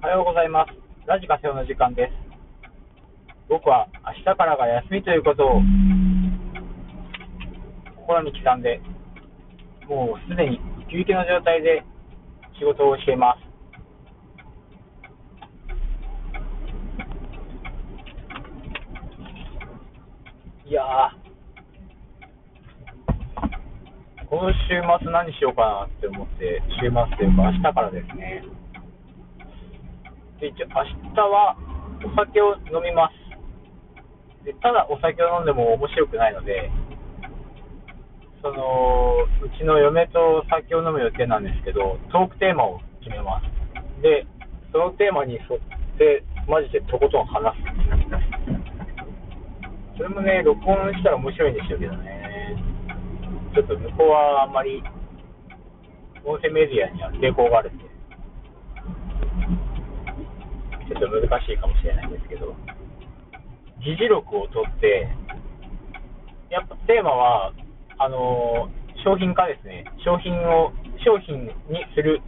[0.00, 0.68] おはようございます。
[1.08, 2.12] ラジカセオの時間です。
[3.48, 5.60] 僕は明日からが休みということを
[7.96, 8.80] 心に刻んで、
[9.88, 11.82] もうすでにウキウキの状態で
[12.60, 13.40] 仕事をしています。
[20.68, 20.84] いや、
[24.30, 24.58] この週
[25.02, 28.44] 末何しようかなって思って、週末というか明日からですね。
[30.40, 30.84] で、一応明
[31.14, 31.56] 日は
[32.04, 34.44] お酒を飲みます。
[34.44, 36.70] で、ただお酒を飲んでも面白くないので、
[38.40, 44.02] その、うちの嫁とお酒を飲む予定なんですけど、トークテーマを決めます。
[44.02, 44.26] で、
[44.70, 45.48] そのテーマに沿っ
[45.98, 47.62] て、マジでとことん話す。
[49.98, 52.54] それもね、録音したら面白いんでしょうけどね。
[53.54, 54.84] ちょっと向こうはあんまり、
[56.24, 57.84] 音声メディアには抵抗があるんで、
[60.88, 62.56] ちょっと難しいかもしれないんですけど、
[63.84, 65.08] 議事録を取って、
[66.50, 67.52] やっぱテーマは、
[67.98, 68.70] あの
[69.04, 69.84] 商品化ですね。
[70.04, 70.72] 商品を、
[71.04, 72.22] 商品にする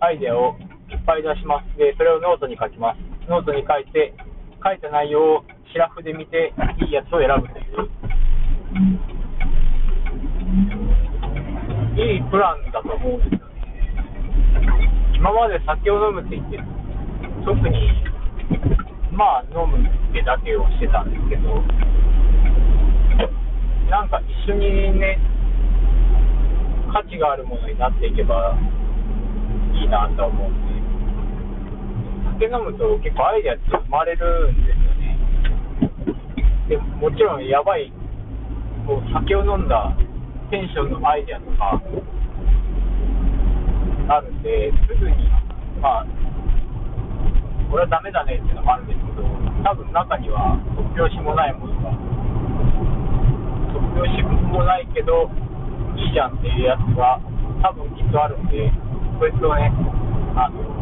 [0.00, 0.56] アイデアを
[0.90, 1.78] いっぱい出します。
[1.78, 2.98] で、それをノートに書きます。
[3.28, 4.14] ノートに書いて、
[4.64, 7.88] 書いた内容をシラフで見て、いいやつを選ぶという、
[11.96, 13.54] いいプランだと思うんですよね。
[15.14, 16.77] 今まで酒を飲むって言って、
[17.48, 17.88] 特に、
[19.10, 21.64] まあ、飲むってだけをしてたんですけど、
[23.88, 25.18] なんか一緒にね、
[26.92, 28.54] 価値があるものになっていけば
[29.72, 30.52] いいなと思うん
[32.36, 35.16] で、酒飲むと結構アイデアって生まれるんですよね。
[36.68, 37.90] でもちろんやばい、
[38.86, 39.96] こう酒を飲んだ
[40.50, 41.80] テンションのアイデアとか
[44.08, 45.16] あるんで、すぐに、
[45.80, 46.06] まあ、
[47.70, 49.22] これはダメだねっていうのもあるんですけど、
[49.64, 51.92] 多分中には突拍子もないものが、
[53.72, 54.22] 突拍子
[54.52, 55.28] もないけど、
[55.96, 57.20] いいじゃんっていうやつが
[57.62, 58.72] 多分きっとあるんで、
[59.18, 59.72] こいつをね、
[60.36, 60.78] あの、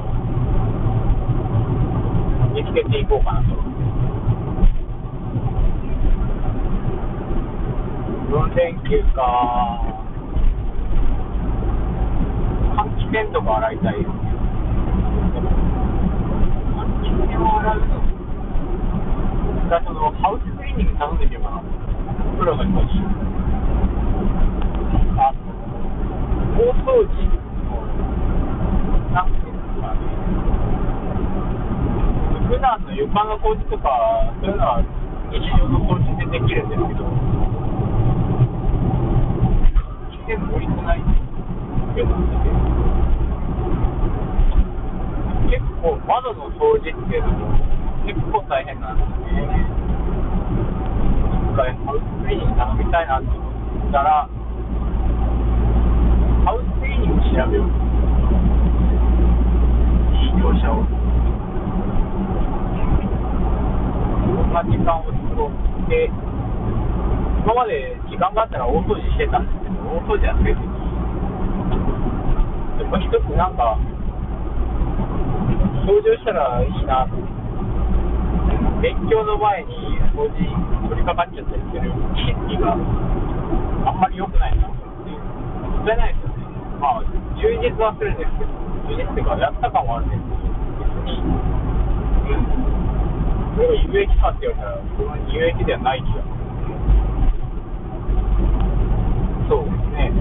[2.54, 3.56] 見つけていこうかなと。
[8.26, 9.80] 4連休か。
[12.76, 14.10] 換気扇とか洗いたいよ。
[16.76, 17.96] 換気扇を洗うの。
[19.70, 21.62] だそのハウスクリーニング頼んでみようかな。
[22.46, 23.02] プロの人に。
[25.18, 25.34] あ、
[26.54, 27.18] 大掃除
[27.66, 27.82] の、
[29.10, 30.06] なんていうんですかね。
[32.46, 33.90] 普段の床の掃除とか、
[34.38, 34.78] そういうのは
[35.34, 37.02] 日常の掃除でできるんですけど、
[40.14, 42.54] 来てもりくないって思ってて、
[45.50, 47.58] 結構窓の掃除っていうのも
[48.06, 49.75] 結構大変なんですね。
[51.56, 53.48] 回ハウスクリーニング頼みたいなと思
[53.88, 54.28] ったら、
[56.44, 57.72] ハウスクリーニング調べよう。
[60.12, 60.84] いい業者を。
[64.36, 70.68] そんな時間を作ろうって、今まで時間があったら大掃除してたんですけど、大掃除はせずに、
[72.84, 73.80] やっぱ一つなんか、
[75.88, 77.16] 掃除をしたらいいなと。
[78.82, 80.36] 勉強の前に掃除
[80.88, 82.76] 取り掛かっちゃったりする心理があ
[83.92, 86.44] んまり良くないなと思って、もったいないですよね。
[86.80, 87.04] まあ、
[87.40, 88.52] 充実はするんですけど、
[88.90, 90.52] 充実っていうか、やった感はあるんですけど、
[90.84, 91.24] 別に、
[92.26, 92.44] うん。
[93.56, 96.36] それ有益かって言われたら、それは有益ではない気がする。
[99.48, 100.12] そうですね。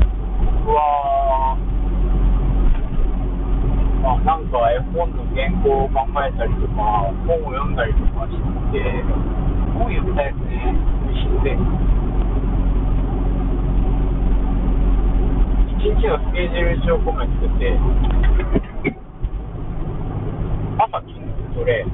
[0.63, 1.57] 僕は、
[4.01, 8.35] まあ、なんか絵本の原稿を考えたりとか、本を読んだりとかし
[8.75, 8.83] て、
[9.79, 10.75] 本読みたいですね、
[11.07, 11.55] 美味しくて。
[15.71, 17.79] 一日のスケジュール帳を込めて作って、
[20.83, 21.15] 朝筋
[21.55, 21.85] トレ、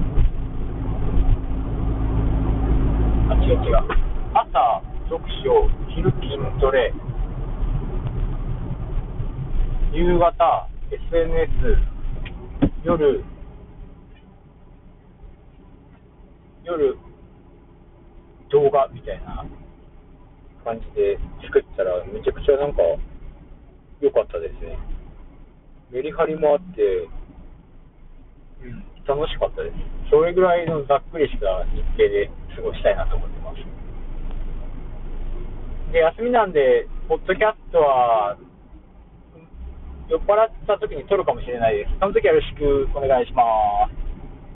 [3.30, 3.86] あ、違う違う。
[4.34, 4.82] 朝
[5.12, 6.92] 読書、昼筋トレ、
[9.94, 11.78] 夕方 SNS、
[12.84, 13.24] 夜、
[16.64, 16.98] 夜、
[18.50, 19.46] 動画みたいな
[20.64, 22.82] 感じで作ったら、めちゃくちゃなんか
[24.00, 24.78] 良かったですね。
[25.92, 27.08] メリハリもあって、
[28.64, 29.76] うん、楽しかったです。
[30.10, 33.58] それぐらいのざっくりした日程で過ごしたいなと思ってます。
[35.92, 38.38] で、休みなんで、ポッドキャストは、
[40.10, 41.92] 酔っ払った時に撮るかもしれないです。
[42.00, 43.44] その時はよろしくお願いしま
[43.88, 44.11] す。